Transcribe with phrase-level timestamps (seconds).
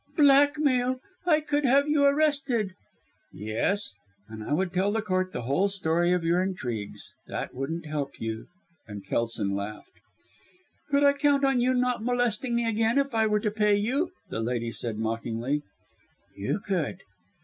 [0.17, 0.99] "Blackmail!
[1.27, 2.73] I could have you arrested!"
[3.31, 3.93] "Yes,
[4.27, 7.13] and I would tell the court the whole history of your intrigues!
[7.27, 8.47] That wouldn't help you,"
[8.87, 9.91] and Kelson laughed.
[10.89, 14.09] "Could I count on you not molesting me again if I were to pay you?"
[14.31, 15.61] the lady said mockingly.
[16.35, 17.03] "You could."